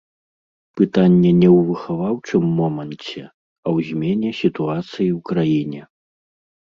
Пытанне 0.79 1.31
не 1.41 1.49
ў 1.49 1.59
выхаваўчым 1.67 2.43
моманце, 2.61 3.23
а 3.65 3.67
ў 3.75 3.77
змене 3.91 4.29
сітуацыі 4.41 5.09
ў 5.09 5.19
краіне. 5.33 5.81